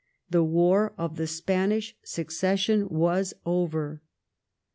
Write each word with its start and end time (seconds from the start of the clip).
The 0.31 0.43
War 0.43 0.93
of 0.97 1.17
the 1.17 1.27
Spanish 1.27 1.95
Succession 2.01 2.89
was 2.89 3.35
over. 3.45 4.01